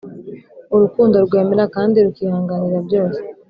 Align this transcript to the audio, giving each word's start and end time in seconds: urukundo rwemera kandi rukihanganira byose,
urukundo 0.75 1.15
rwemera 1.25 1.65
kandi 1.75 1.97
rukihanganira 2.05 2.79
byose, 2.87 3.19